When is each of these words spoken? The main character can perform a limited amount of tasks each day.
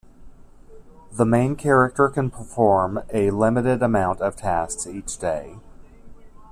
The 1.11 1.25
main 1.27 1.55
character 1.55 2.09
can 2.09 2.31
perform 2.31 3.03
a 3.13 3.29
limited 3.29 3.83
amount 3.83 4.19
of 4.19 4.35
tasks 4.35 4.87
each 4.87 5.15
day. 5.19 5.59